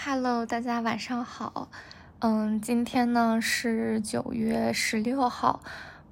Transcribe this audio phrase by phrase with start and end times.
[0.00, 1.68] Hello，大家晚上好。
[2.20, 5.60] 嗯，今天呢是九月十六号，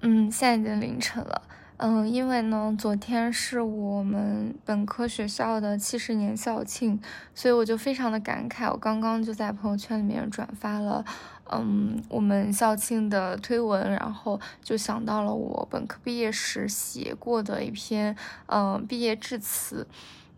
[0.01, 1.43] 嗯，现在已经凌晨了。
[1.77, 7.01] 嗯，因为呢昨天是我们本科学校的七十年校庆，
[7.33, 8.69] 所以我就非常的感慨。
[8.69, 11.05] 我刚刚就在朋友圈里面转发了，
[11.53, 18.17] 嗯，我们校庆的推文，然后就想到了我本科毕业时写过的一篇，
[18.47, 19.87] 嗯，毕业致辞。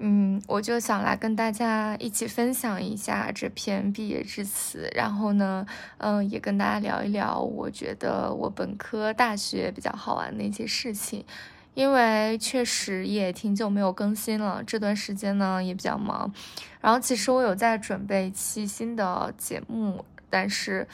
[0.00, 11.24] 嗯，我就想来跟大家一起分享一下这篇毕业致辞，然后呢，嗯，也跟大家聊一聊，我觉得我本科大学比较好玩的一些事情，
[11.74, 16.32] 因为确实也挺久没有更新了，这段时间呢也比较忙，
[16.80, 20.86] 然后其实我有在准备一期新的节目，但是，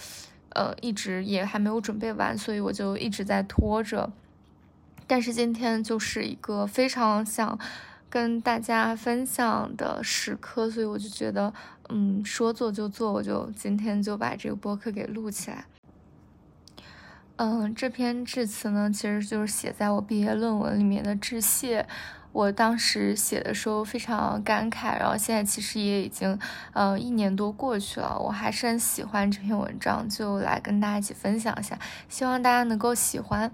[0.55, 4.11] 呃，一直也还没有准备完，所以我就一直在拖着，
[5.07, 7.59] 但是今天就是一个非常想。
[8.15, 11.53] 跟大家分享的时刻，所以我就觉得，
[11.89, 15.65] 嗯，说做就做，我就今天就把这个播客给录起来。
[17.35, 21.89] 嗯，这篇致辞呢，其实就是写在我毕业论文里面的致谢。
[22.31, 26.39] 我当时写的时候非常感慨，然后现在其实也已经，
[26.73, 31.77] 呃，一年多过去了，我还是很喜欢这篇文章，就来跟大家一起分享一下，
[32.09, 33.53] 希望大家能够喜欢。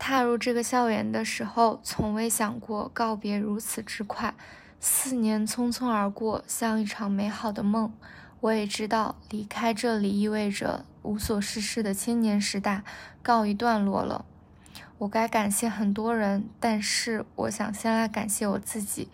[0.00, 4.34] 踏入这个校园的时候，从未想过告别如此之快。
[4.80, 7.92] 四年匆匆而过，像一场美好的梦。
[8.40, 12.82] 我也知道，离开这里意味着无所事事的青年时代
[13.22, 14.24] 告一段落了。
[14.96, 19.08] 我该感谢很多人，但是我想先来感谢我自己。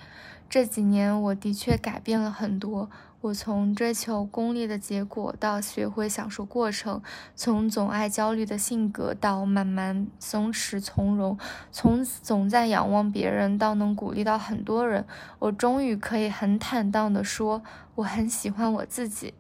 [0.48, 2.89] 这几年，我的确改变了很多。
[3.22, 7.03] 我从追求功利的结果到学会享受过程，
[7.34, 11.37] 从总爱焦虑的性格到慢慢松弛从容，
[11.72, 15.05] 从总在仰望别人到能鼓励到很多人，
[15.41, 17.62] 我终于可以很坦荡地说，
[17.97, 19.34] 我很喜欢我自己。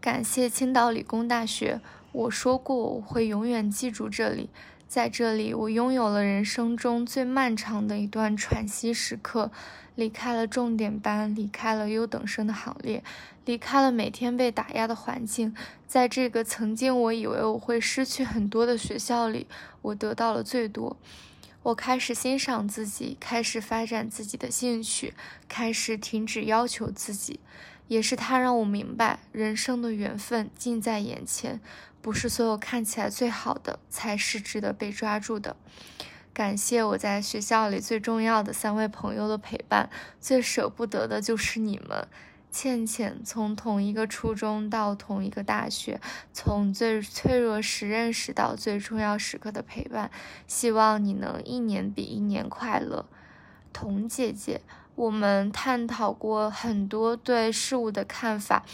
[0.00, 1.80] 感谢青岛理工大学，
[2.12, 4.48] 我说过我会永远记住这里。
[4.88, 9.50] 在这里，我拥有了人生中最漫长的一段喘息时刻，
[9.94, 13.04] 离开了重点班，离开了优等生的行列，
[13.44, 15.54] 离开了每天被打压的环境。
[15.86, 19.46] 在这个曾经我以为我会失去很多的学校里，
[19.82, 20.96] 我得到了最多。
[21.64, 25.12] 我开始欣赏自己，开始发展自己的兴趣，
[25.48, 27.40] 开始停止要求自己。
[27.88, 31.58] 也是他让我明白，人生的缘分近在眼前。
[32.00, 35.56] 不是所有看起来最好的才是值得被抓住的。
[36.32, 42.06] 感谢我在学校里最重要的三位朋友的陪伴，最舍不得的就是你们。
[42.50, 46.00] 倩倩从同一个初中到同一个大学，
[46.32, 50.10] 从最脆弱时认识到最重要时刻的陪伴，
[50.46, 53.04] 希望你能一年比一年快乐。
[53.72, 54.62] 童姐姐。
[54.98, 58.64] 我们探讨过很多对事物的看法，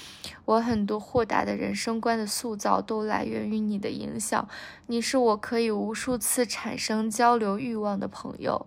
[0.46, 4.48] 我很多豁达的人生观的塑造都来源于你的影响。
[4.86, 8.64] 你是我可以无数次产生交流欲望的朋友。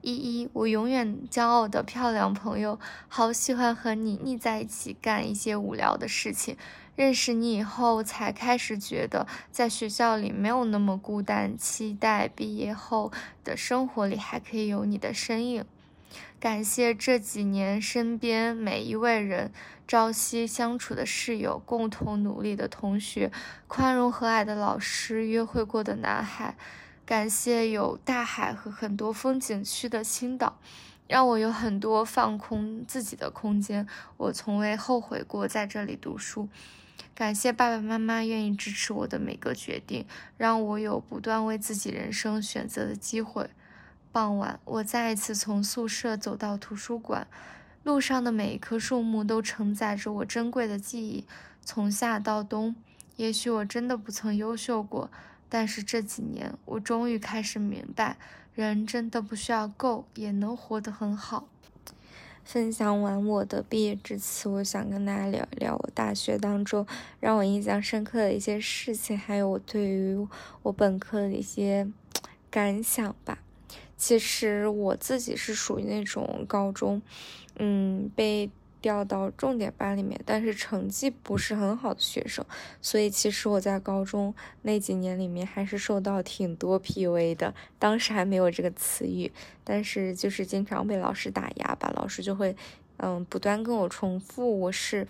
[0.00, 6.56] 依依，我永远骄傲的漂亮朋友，好喜欢和你腻在一起干一些无聊的事情。
[6.96, 13.12] 认识你以后，才开始觉得在学校里没有那么孤单，期待毕业后
[13.44, 15.64] 的生活里还可以有你的身影。
[16.40, 19.52] 感谢这几年身边每一位人，
[19.86, 23.30] 朝夕相处的室友，共同努力的同学，
[23.68, 26.56] 宽容和蔼的老师，约会过的男孩。
[27.04, 30.58] 感谢有大海和很多风景区的青岛，
[31.08, 33.86] 让我有很多放空自己的空间。
[34.16, 36.48] 我从未后悔过在这里读书。
[37.14, 40.06] 感谢爸爸妈妈愿意支持我的每个决定，
[40.38, 43.50] 让我有不断为自己人生选择的机会。
[44.12, 47.26] 傍晚，我再一次从宿舍走到图书馆，
[47.82, 51.24] 路上的每一棵树木都承载着我珍贵的记忆。
[51.64, 52.76] 从夏到冬，
[53.16, 55.10] 也许我真的不曾优秀过，
[55.48, 58.18] 但是这几年，我终于开始明白，
[58.54, 61.48] 人真的不需要够，也能活得很好。
[62.44, 66.86] 分享完我的毕业致辞，我想跟大家聊一聊我大学当中
[67.18, 70.28] 让我印象深刻的一些事情，还有我对于
[70.64, 71.88] 我本科的一些
[72.50, 73.38] 感想吧。
[73.96, 77.00] 其实我自己是属于那种高中，
[77.56, 82.44] 嗯，被调到重点班里面，但是成绩不是很好的学生，
[82.80, 87.54] 所以其实我在高中那几年里面还是受到挺多 PUA 的。
[87.78, 89.30] 当时还没有这个词语，
[89.62, 92.56] 但是就是经常被老师打压吧，老师就会，
[92.96, 95.06] 嗯，不断跟我重复我是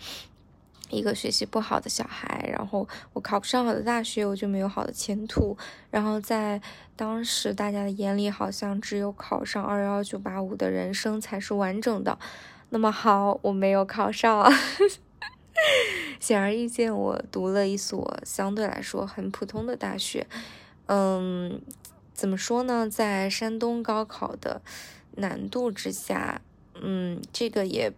[0.93, 5.57] 一个学习不好的小孩，然后我考不上好的大学，我就没有好的前途。
[5.91, 6.61] 然后在
[6.95, 12.19] 当时大家的眼里，好像只有考上二幺九八五的人生才是完整的。
[12.69, 14.53] 那么好，我没有考上，
[16.21, 20.27] 显而易见，我读了一所相对来说很普通的大学。
[20.87, 21.61] 嗯，
[22.13, 22.89] 怎么说呢？
[22.89, 24.61] 在山东高考的
[25.17, 26.43] 难度之下，
[26.75, 27.93] 嗯，这个也。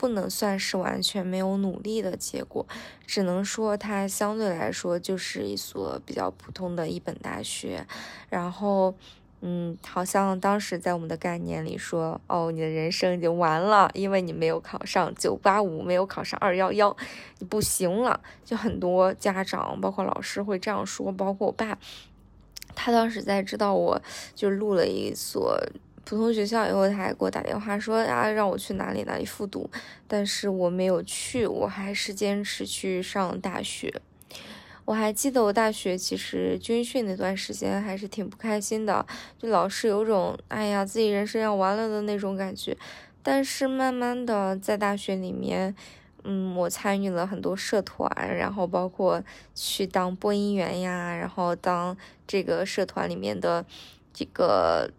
[0.00, 2.66] 不能算是完全没有努力的结果，
[3.06, 7.86] 只能说它相对来说就是一所比较普通的一本大学。
[8.30, 8.94] 然后，
[9.42, 16.96] 嗯，好像当时在我们的概念里说，哦，你的人生已经完了，因为你没有考上九八五，没有考上二幺幺，
[17.38, 18.18] 你不行了。
[18.42, 21.76] 就很多家长，包括老师会这样说，包括我爸，
[22.74, 24.00] 他当时在知道我
[24.34, 25.60] 就录了一所。
[26.10, 29.70] 普通学校以后，他还给我打电话说啊，让我去哪里哪里复读，
[30.08, 33.94] 但是我没有去，我还是坚持去上大学。
[34.86, 39.06] 我还记得我大学其实军训那段时间还是挺不开心的，
[39.38, 42.76] 就老是有种哎呀自己人生要完了的那种感觉。
[43.22, 45.76] 但是慢慢的在大学里面，
[46.24, 49.22] 嗯，我参与了很多社团，然后包括
[49.54, 51.96] 去当播音员呀，然后当
[52.26, 53.64] 这个社团里面的
[54.12, 54.90] 这个。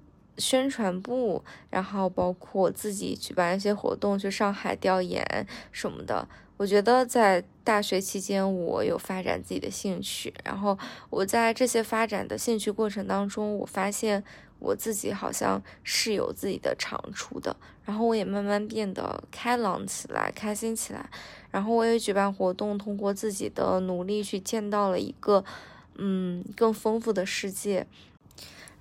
[0.42, 6.28] 宣传部，然后包括自己举办一些活动，去上海调研什么的。
[6.58, 10.78] 我觉得在大学期间，我有发展自己的兴趣，然后
[11.10, 14.24] 我在这些发展的兴趣过程当中，我发现
[14.60, 21.10] 我自己好像是有自己的长处的，然后我也慢慢变得开朗起来，开心起来。
[21.50, 25.44] 然后我也举办活动，通过自己的努力去见到了一个，
[25.96, 27.88] 嗯，更丰富的世界。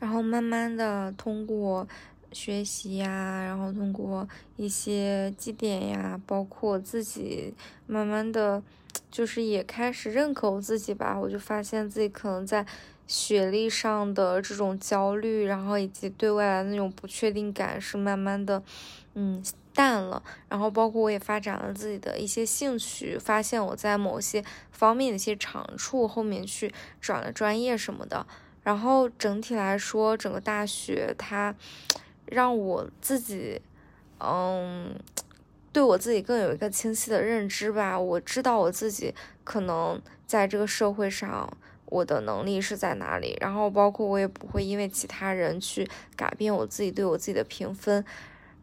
[0.01, 1.87] 然后慢慢的通过
[2.33, 7.55] 学习呀，然后通过一些绩点呀，包括自己
[7.87, 8.63] 慢慢的，
[9.11, 11.17] 就是也开始认可我自己吧。
[11.21, 12.65] 我就发现自己可能在
[13.07, 18.63] 学历上的这种焦虑，然后以及对未来的那种不确定感是慢慢的，
[19.15, 19.43] 嗯，
[19.75, 20.23] 淡了。
[20.49, 28.25] 然后包括我也发展了自己的一些兴趣，发现我在某些方面的一些长处，后面去转了专业什么的。
[28.63, 31.55] 然后整体来说，整个大学它
[32.27, 33.61] 让我自己，
[34.19, 34.95] 嗯，
[35.73, 37.99] 对我自己更有一个清晰的认知吧。
[37.99, 39.15] 我知道我自己
[39.45, 41.51] 可能在这个社会上，
[41.87, 43.37] 我的能力是在哪里。
[43.41, 48.05] 然后包括我也不会因为其他人去改变我自己对我自己的评分。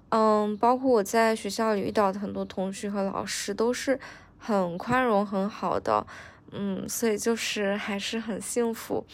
[0.09, 3.99] 嗯，包括我在学校里遇到的很多同学和老师都是
[4.37, 6.05] 很宽容、很好的。
[6.51, 9.05] 嗯，所以就是还是很幸福。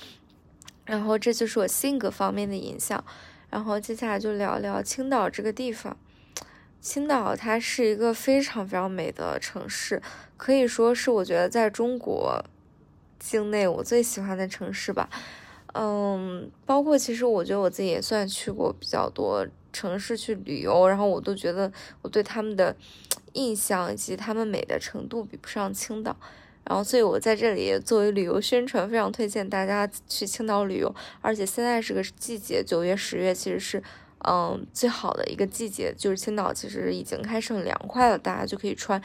[0.85, 3.03] 然后这就是我性格方面的影响，
[3.49, 5.97] 然后接下来就聊聊青岛这个地方。
[6.81, 10.01] 青岛它是一个非常非常美的城市，
[10.35, 12.43] 可以说是我觉得在中国
[13.17, 15.09] 境内我最喜欢的城市吧。
[15.73, 21.71] 嗯，包括其实我觉得我自己也算去过比较多城市去旅游，然后我都觉得
[22.01, 22.75] 我对他们的
[23.31, 26.15] 印象以及他们美的程度比不上青岛。
[26.65, 30.95] 然后，所以我在这里作为旅游宣传，非常推荐大家去青岛旅游。
[31.21, 33.83] 而且现在是个季节，九月、十月其实是，
[34.25, 35.93] 嗯，最好的一个季节。
[35.97, 39.01] 就是青岛其实已经开始很凉快了，大家就可以穿，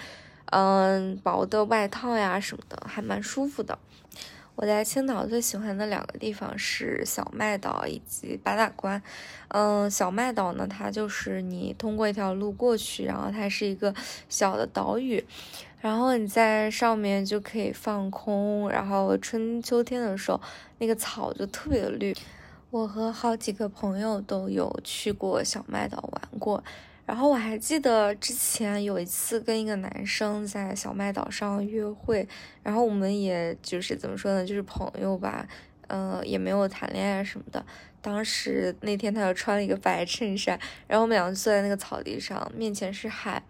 [0.53, 3.77] 嗯，薄的外套呀什么的，还蛮舒服的。
[4.61, 9.01] 我在青岛最喜欢的两个地方是小麦岛以及八大关。
[9.51, 13.95] 嗯，小麦岛呢，它就是你通过一条路过去，然后它是一个
[14.29, 15.25] 小的岛屿。
[15.81, 20.41] 然后你在上面就可以放空，然后春秋天的时候，
[20.79, 22.13] 那个草就特别绿。
[22.71, 26.65] 我和好几个朋友都有去过小麦岛玩过，
[27.09, 32.29] 然后我还记得之前有一次跟一个男生在小麦岛上约会，
[32.63, 35.49] 然后我们也就是怎么说呢，就是朋友吧，
[35.87, 37.65] 嗯，也没有谈恋爱什么的。
[38.03, 43.43] 当时那天他就穿了一个白衬衫，然后我们两个坐在那个草地上，面前是海。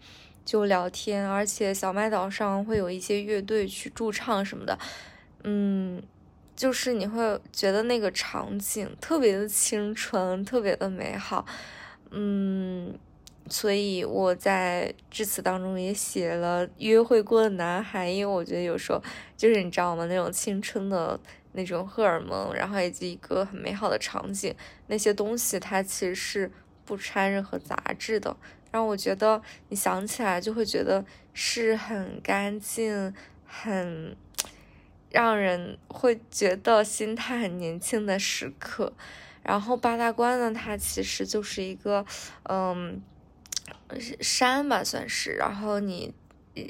[0.44, 4.78] 就聊天，而且小麦岛上会有一些乐队去驻唱什么的，
[5.44, 6.02] 嗯，
[6.56, 11.44] 就是你会觉得那个场景特别的青春，特别的美好，
[12.12, 12.98] 嗯，
[13.50, 19.02] 所以我在致辞当中也写了约会过的男孩，因为我觉得有时候
[19.36, 21.18] 就是你知道吗，那种青春的
[21.52, 24.54] 那种荷尔蒙，然后以及一个很美好的场景，
[24.86, 26.50] 那些东西它其实是
[26.84, 28.36] 不掺任何杂质的。
[28.70, 29.40] 让我觉得，
[29.70, 31.02] 你想起来就会觉得
[31.32, 33.14] 是很干净、
[33.46, 34.14] 很
[35.10, 38.92] 让人会觉得心态很年轻的时刻。
[39.42, 42.04] 然后八大关呢，它其实就是一个，
[42.42, 43.00] 嗯，
[44.20, 45.32] 山吧算是。
[45.32, 46.12] 然后你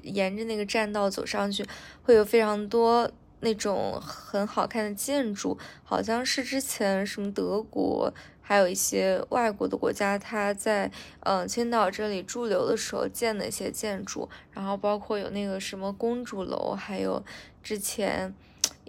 [0.02, 1.64] 沿着那个栈道走上去，
[2.02, 10.90] 会有非常多那种很好看的建筑，好像是之前什么德国，还有一些外国的国家，他在
[11.20, 17.24] 嗯青岛这里驻留的时候建的一些建筑，然后包括有那个什么公主楼，还有
[17.62, 18.34] 之前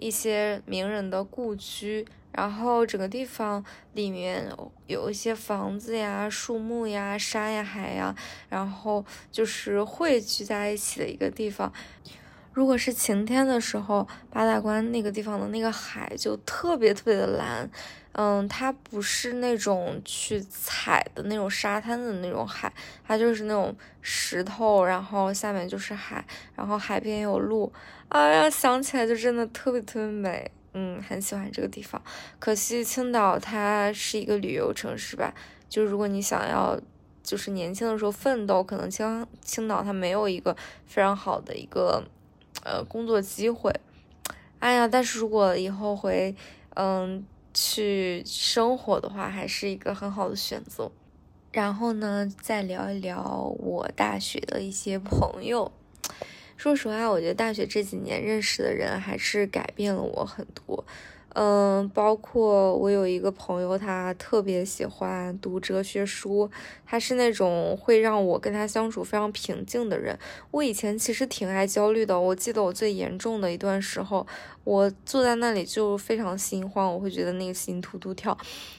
[0.00, 2.04] 一些名人的故居。
[2.32, 4.48] 然后整个地方里面
[4.86, 8.14] 有一些房子呀、树木呀、山呀、海呀，
[8.48, 11.72] 然后就是汇聚在一起的一个地方。
[12.52, 17.68] 如果是晴天的时候，八大关那个地方的那个海就特别特别的蓝，
[18.12, 22.72] 嗯，它不是那种去踩的那种沙滩的那种海，
[23.06, 26.24] 它就是那种石头，然后下面就是海，
[26.54, 27.72] 然后海边有路，
[28.08, 30.50] 哎呀，想起来就真的特别特别美。
[30.72, 32.00] 嗯，很喜欢这个地方。
[32.38, 35.34] 可惜青岛它是一个旅游城市吧？
[35.68, 36.78] 就是如果你想要，
[37.24, 42.04] 就是年轻的时候奋斗，可能青青岛它没有一个非常好的一个
[42.62, 43.72] 呃工作机会。
[44.60, 46.32] 哎呀，但是如果以后回
[46.76, 50.90] 嗯去生活的话，还是一个很好的选择。
[51.52, 55.72] 然后呢，再聊一聊我大学的一些朋友。
[56.56, 60.84] 说实话，我觉得大学这几年认识的人还是改变了我很多。
[61.34, 66.50] 嗯，包括我有一个朋友，他特别喜欢读哲学书，
[66.84, 70.18] 他是那种会让我跟他相处非常平静的人。
[70.50, 74.26] 我以前其实挺爱焦虑的，我记得我最严重的一段时候，
[74.64, 78.36] 我坐在那里就非常心慌，我会觉得那个心突突跳，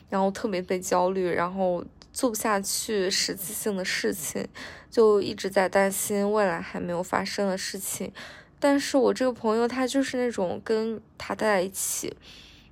[0.09, 1.83] 然后特别被焦虑，然后。
[2.13, 4.45] 做不下去实际性的事情，
[4.89, 8.11] 就一直在担心未来还没有发生的事情。
[8.61, 12.15] 但是我这个朋友，他就是那种跟他在一起，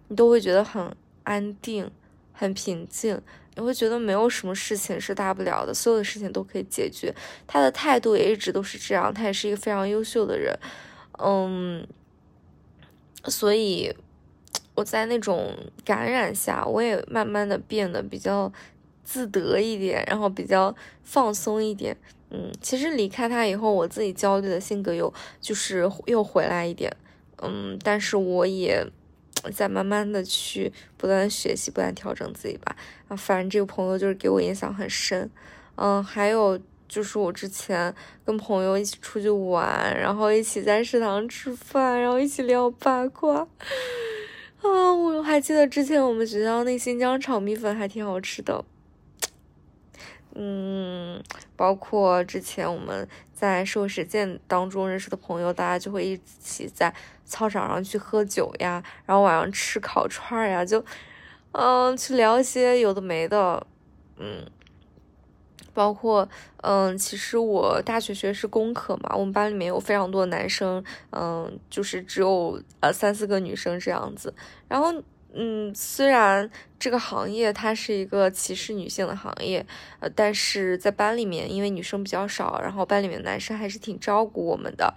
[0.07, 1.89] 你都会觉得很安定、
[2.31, 3.19] 很平静，
[3.55, 7.11] 你会觉得没有什么事情是大不了的，所有的事情都可以解决。
[7.47, 10.55] 他的态度也一直都是这样，他也是一个非常优秀的人。
[11.17, 11.87] 嗯，
[13.25, 13.91] 所以
[14.75, 18.53] 我在那种感染下，我也慢慢的变得比较。
[19.09, 21.97] 自得一点，然后比较放松一点，
[22.29, 25.11] 嗯，其实离开他以后，我自己焦虑的性格又
[25.41, 26.95] 就是又回来一点，
[27.41, 28.85] 嗯，但是我也
[29.51, 32.75] 在慢慢的去不断学习，不断调整自己吧。
[33.07, 35.27] 啊，反正这个朋友就是给我影响很深，
[35.73, 37.91] 嗯，还有就是我之前
[38.23, 43.47] 跟朋友一起出去玩，然后一起在食堂吃饭，然后一起聊八卦，
[44.61, 48.63] 啊，我还记得之前我们学校那新疆炒米粉还挺好吃的。
[50.41, 51.21] 嗯，
[51.57, 56.93] 包括之前我们在社会实践当中认识的朋友，大家就会一起在
[57.25, 60.81] 操场上去喝酒呀，然后晚上吃烤串呀，就，
[61.51, 63.67] 嗯，去聊一些有的没的，
[64.15, 64.49] 嗯，
[65.73, 66.29] 包括，
[66.61, 70.81] 嗯，其实我大学学的是工科嘛，我们班里面有非常多的男生，
[71.11, 74.33] 嗯，就是只有呃三四个女生这样子，
[74.69, 75.03] 然后。
[75.31, 79.65] 嗯，虽然这个行业它是一个歧视女性的行业，
[79.99, 84.93] 呃，但是在班里面，因为女生比较少，然后班里面男生还是挺照顾我们的。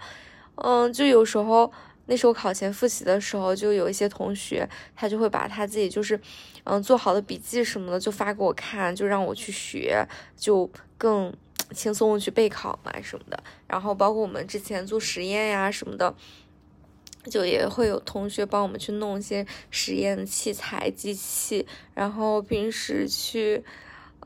[0.55, 1.71] 嗯，就有时候
[2.07, 6.19] 那时候考前复习的时候，就有一些同学他就会把他自己就是
[6.63, 10.03] 嗯做好的笔记什么的就发给我看，就让我去学，
[10.35, 11.31] 就更
[11.71, 13.43] 轻松的去备考嘛什么的。
[13.67, 16.15] 然后包括我们之前做实验呀什么的。
[17.29, 23.63] 就也会有同学帮我们去弄一些实验器材、机器，然后平时去，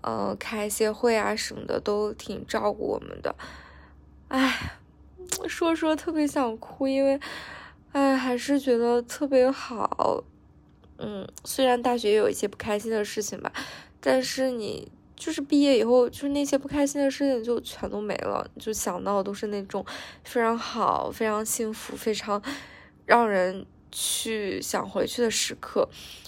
[0.01, 3.35] 呃，开一些会啊什么的，都挺照顾我们的。
[4.29, 4.77] 哎，
[5.47, 7.19] 说说特别想哭，因为，
[7.91, 10.23] 哎，还是觉得特别好。
[10.97, 13.51] 嗯，虽然大学也有一些不开心的事情吧，
[14.01, 19.85] 但是你就是毕业以后，就是那些不开心的事情就全都没了，就想到都是那种
[20.23, 22.41] 非常好、非常幸福、非常。
[23.07, 25.87] 让人去想回去的时刻，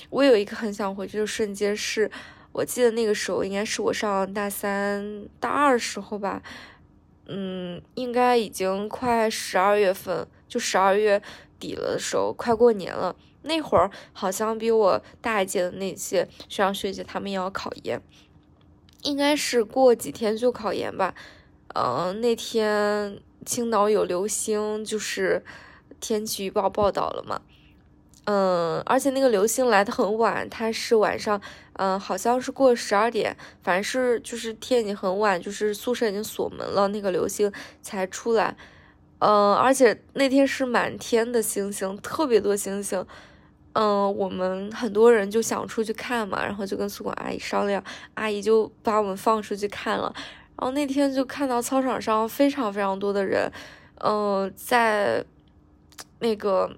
[0.09, 2.09] 我有一个很想回去的瞬间，是
[2.53, 6.41] 我记得那个时候应该是我上大三、大二时候吧，
[7.27, 11.21] 嗯，应该已经快十二月份，就十二月
[11.59, 13.13] 底了的时候，快过年了。
[13.41, 18.01] 那会儿好像比我大一届的那些学长学姐他们要考研，
[19.03, 21.13] 应该是过几天就考研吧。
[21.75, 25.43] 嗯，那天青岛有流星，就是。
[25.99, 27.41] 天气预报报道了嘛？
[28.25, 31.41] 嗯，而且那个流星来的很晚，它是晚上，
[31.73, 37.51] 嗯，好像是过十二点，反正是就是天已经很晚，就是宿舍已经锁门了，那个流星
[37.81, 38.55] 才出来。
[39.17, 43.03] 嗯，而且那天是满天的星星，特别多星星。
[43.73, 50.13] 嗯，我们很多人就想出去看嘛，然后就跟宿管阿姨商量，阿姨就把我们放出去看了。
[50.55, 53.51] 然后那天就看到操场上非常非常多的人。
[54.01, 55.25] 嗯，在
[56.19, 56.77] 那个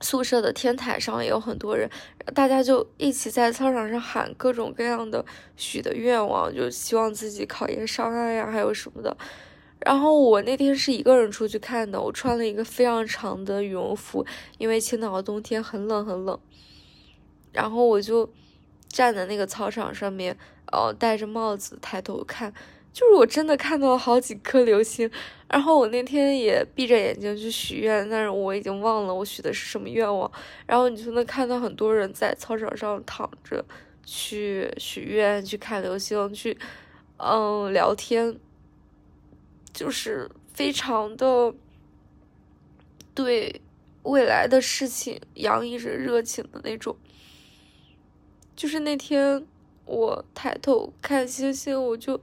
[0.00, 1.90] 宿舍的天台上也有很多人，
[2.34, 5.24] 大家就一起在操场上喊各种各样的
[5.56, 9.16] 许的愿望，就希望自己考研上岸呀，还有什么的。
[9.80, 14.26] 然后我那天是一个人出去看的，我穿了一个非常长的羽绒服，
[14.58, 16.38] 因为青岛的冬天很冷很冷。
[17.52, 18.28] 然后我就
[18.88, 20.36] 站在那个操场上面，
[20.72, 22.52] 呃，戴着帽子抬头看，
[22.98, 25.08] 就是我真的看到了好几颗流星。
[25.48, 30.28] 然后我那天也闭着眼睛去许愿，但是我已经忘了我许的是什么愿望。
[30.66, 33.64] 然后你就能看到很多人在操场上躺着
[34.04, 36.58] 去许愿、去看流星、去
[37.18, 38.36] 嗯聊天。
[39.72, 41.54] 就是非常的
[43.14, 43.60] 对
[44.02, 46.96] 未来的事情洋溢着热情的那种。
[48.56, 49.46] 就是那天
[49.84, 52.20] 我抬头看星星，我就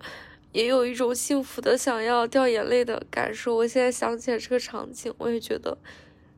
[0.55, 3.53] 也有一种幸福的想要掉眼泪的感受。
[3.53, 5.77] 我现在想起来这个场景，我也觉得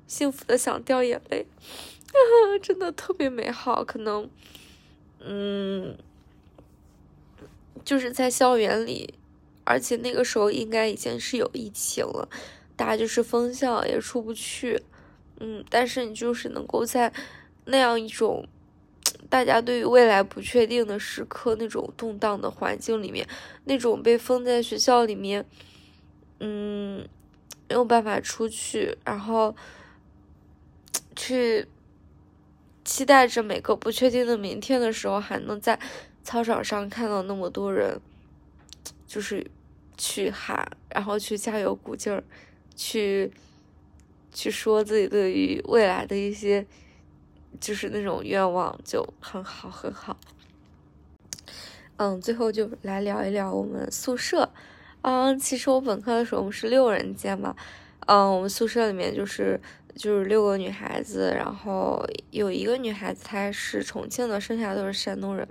[0.07, 1.45] 幸福的想掉眼泪，
[2.63, 3.85] 真的特别美好。
[3.85, 4.27] 可能，
[5.19, 5.95] 嗯，
[7.85, 9.13] 就是在校园里。
[9.69, 12.29] 而且那个时候应该已经是有疫情了，
[12.77, 14.81] 大家就是封校也出不去，
[15.41, 17.11] 嗯，但是你就是能够在
[17.65, 18.47] 那样一种
[19.29, 23.27] 大家对于未来不确定的时刻，那种动荡的环境里面，
[23.65, 25.45] 那种被封在学校里面，
[26.39, 27.07] 嗯，
[27.67, 29.55] 没有办法出去，然后
[31.15, 31.67] 去
[32.83, 35.79] 期待着每个不确定的明天的时候，还能在
[36.23, 37.99] 操场上看到那么多人，
[39.05, 39.45] 就是。
[39.99, 42.23] 去喊，然后去加油鼓劲儿，
[42.75, 43.31] 去
[44.31, 46.63] 去说自己对于未来的一些，
[47.59, 50.17] 就是那种愿望，就很好很好。
[51.97, 54.49] 嗯，最后就来聊一聊我们宿舍。
[55.01, 57.55] 嗯，其实我本科的时候我们是六人间嘛。
[58.07, 59.59] 嗯，我们宿舍里面就是
[59.95, 65.47] 就是六个女孩子，然后有一个女孩子她是重庆的，剩下的都是山东人。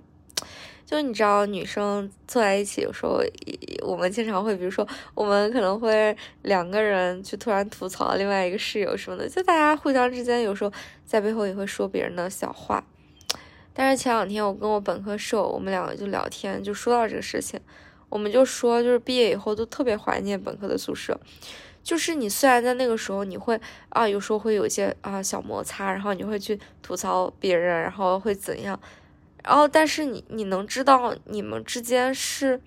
[0.86, 3.20] 就你知道，女生坐在一起，有时候
[3.84, 10.72] 我们经常会，比如说，我们可能会两个人去突然吐槽另外一个室友什么的，就大家互相之间有时候
[11.04, 12.82] 在背后也会说别人的小话。
[13.74, 17.58] 但是前两天我跟我本科室友，我们两个就聊天，就说到这个事情，
[18.08, 21.18] 我们就说，就是毕业以后都特别怀念本科的宿舍。
[21.82, 28.80] 就是你虽然在那个时候你会啊，有时候会有一些啊小摩擦，然后你会去吐槽别人，然后会怎样。
[29.46, 32.60] 然后，但是你你能知道你们之间是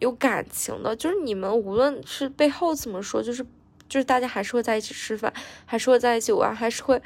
[0.00, 3.42] 有感情的，就是你们无论是背后怎么说，就是
[3.88, 5.32] 就是大家还是会在一起吃饭，
[5.64, 7.00] 还是会在一起玩，还是会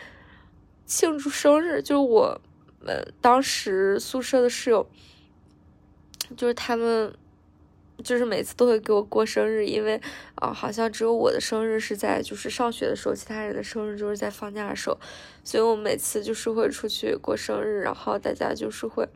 [0.87, 1.83] 庆祝生日。
[1.83, 2.40] 就是我
[2.81, 4.88] 们当时宿舍的室友，
[6.37, 7.14] 就是他们。
[8.09, 10.01] 就是每次都会给我过生日，因为
[10.37, 14.99] 啊，好像只有我的生日是在就是上学的时候，其他人的生日就是在放假的时候，
[15.44, 19.07] 所以我每次就是会出去过生日，然后大家就是会，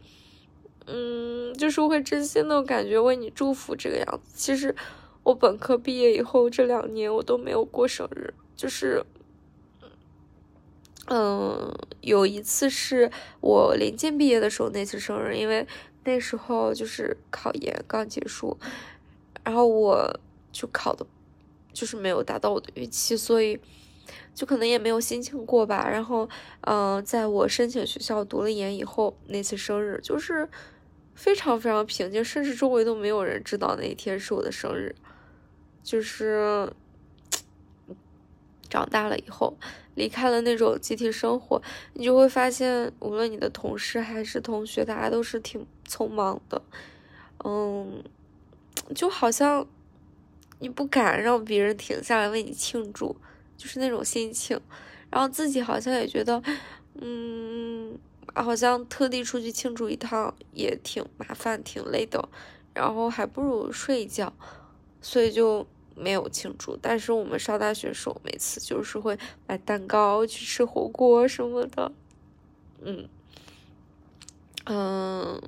[0.87, 4.35] 嗯，就是会真心的感觉为你祝福这个样子。
[4.35, 4.76] 其实
[5.22, 9.02] 我本科毕业以后这两年我都没有过生日，就是，
[11.07, 15.66] 嗯，有一次是我临近毕业的时候那次生日，因为。
[16.04, 18.56] 那时候就是考研刚结束，
[19.44, 21.06] 然后我就考的，
[21.72, 23.58] 就是没有达到我的预期，所以
[24.34, 25.88] 就可能也没有心情过吧。
[25.88, 26.28] 然后，
[26.62, 30.48] 嗯，在我申请学校读了研以后，那次生日就是
[31.14, 34.94] 非常非常平静，甚至周围都没有人知道那一天是我的生日。
[35.84, 36.72] 就是
[38.72, 39.54] 长大了以后。
[39.94, 41.61] 离开了那种集体生活，
[41.92, 46.62] 你就会发现，无论你的同事还是同学，大家都是挺匆忙的，
[47.44, 48.02] 嗯，
[48.94, 49.66] 就好像
[50.61, 53.14] 你不敢让别人停下来为你庆祝，
[53.58, 54.58] 就是那种心情，
[55.11, 56.42] 然后自己好像也觉得，
[56.94, 57.98] 嗯，
[58.35, 62.26] 好像特地出去庆祝一趟也挺麻烦、挺累的，
[62.72, 64.32] 然后还不如睡一觉，
[65.02, 65.66] 所以就。
[65.96, 71.92] 没有庆祝，但是我们上大学时候，每次就是会买蛋糕去吃火锅什么的，
[72.83, 73.09] 嗯
[74.66, 75.42] 嗯，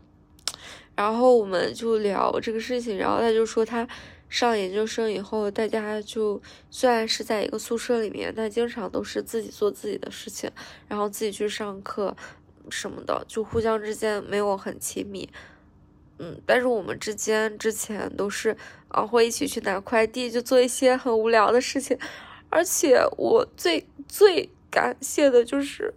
[0.95, 3.87] 然后我们就聊这个事情，然后他就说他
[4.29, 10.51] 上研究生以后，大家就虽然是在一个宿舍里面，但经常都是自己做自己的事情，
[10.89, 12.17] 然后自己去上课
[12.71, 15.29] 什么的，就互相之间没有很亲密。
[16.19, 18.57] 嗯，但是我们之间之前都是
[18.89, 21.99] 啊，会一起去拿快递，就做一些很无聊的事情。
[22.49, 25.93] 而且我最最感谢的就是，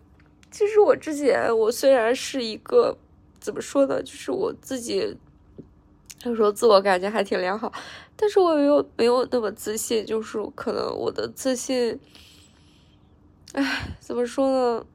[0.50, 2.98] 其实我之前我虽然是一个
[3.40, 5.16] 怎么说呢，就是我自己
[6.24, 7.72] 有时候自我感觉还挺良好，
[8.16, 12.00] 但是我又没有那么自信，就是可能我的自信，
[13.54, 14.86] 唉，怎么说呢？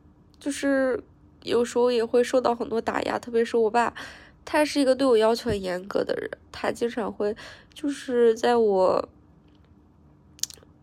[0.41, 1.01] 就是
[1.45, 3.95] 有时候也会受到很多打压，特别是我爸，
[4.45, 7.37] 他是一个对我要求很严格的人，他经常会
[7.73, 9.09] 就是在我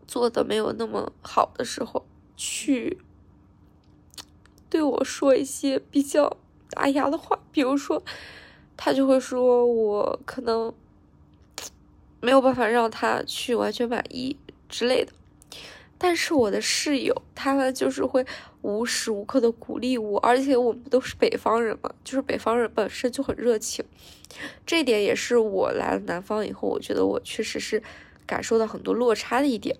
[0.06, 2.04] 做的没有那么好的时候，
[2.36, 2.98] 去
[4.68, 6.36] 对我说一些比较
[6.70, 8.02] 打压的话，比如说。
[8.82, 10.72] 他就会说，我可能
[12.18, 14.38] 没有办法让他去完全满意
[14.70, 15.12] 之类的。
[16.02, 18.24] 但是我的室友，他们就是会
[18.62, 23.84] 无时无刻的鼓励我，而且我们都是北方人嘛，就是北方人本身就很热情，
[24.64, 27.82] 这点也是我来了南方以后，我觉得我确实是
[28.26, 29.76] 感受到很多落差的一点。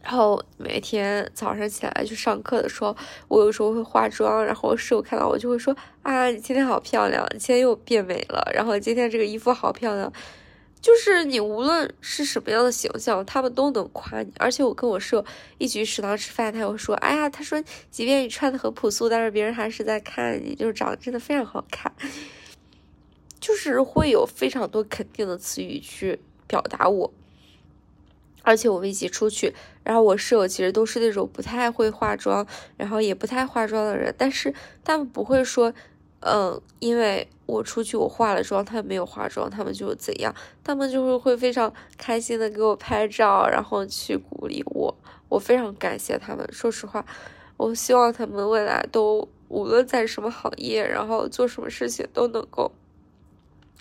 [0.00, 10.10] 然后每天早上起来去上课的时候，我有时候会化妆，然后室友看到我就会说：“啊，你今天好漂亮，你今天又变美了。”然后今天这个衣服好漂亮，
[10.88, 14.32] 就是你无论是什么样的形象，他们都能夸你。
[14.38, 15.22] 而且我跟我室友
[15.58, 21.92] 一起去食堂吃饭，他又说：“哎呀，他说即便你穿的很朴素，但是别人还是在看你，就是长得真的非常好看。”
[23.38, 27.12] 就是会有非常多肯定的词语去表达我。
[28.42, 32.46] 而且我们一起出去，然后我室友其实都是那种不太会化妆，
[32.78, 35.74] 然后也不太化妆的人，但是他们不会说，
[36.20, 44.94] 嗯，因为我出去我化了妆，他们没有化妆，他们就怎样，他们就是会非常开心的给我拍照，然后去鼓励我，
[45.28, 46.44] 我非常感谢他们。
[46.52, 47.04] 说实话，
[47.56, 52.72] 我希望他们未来都无论在什么行业，然后做什么事情都能够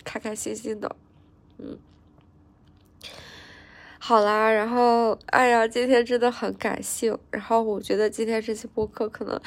[0.03, 0.95] 开开心心的，
[1.57, 1.77] 嗯。
[4.07, 7.19] 好啦，然后，哎呀，今天真的很感性。
[7.29, 9.37] 然后我觉得今天这期播客可能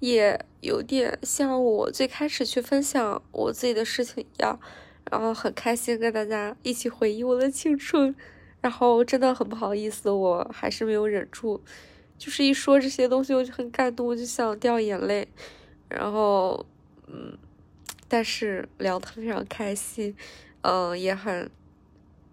[0.00, 4.58] 也有点像我最开始去分享我自己的事情一样，
[5.08, 8.12] 然后很开心跟大家一起回忆我的青春。
[8.60, 11.62] 然后真的很不好意思，我还是没有忍住，
[12.18, 15.28] 就是一说这些东西我就很感动，我就想掉眼泪。
[15.88, 16.66] 然后，
[17.06, 17.38] 嗯，
[18.08, 20.16] 但是聊得非常开心，
[20.62, 21.48] 嗯，也很。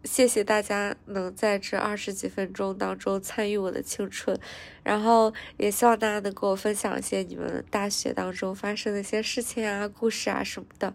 [0.06, 4.40] 谢谢大家能在这二十几分钟当中参与我的青春，
[4.84, 10.94] 然后也希望大家能跟我分享一些你们大学当中发生的一些事情啊、故事啊什么的。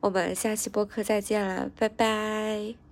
[0.00, 2.85] 我们下期播客再见啦，拜拜。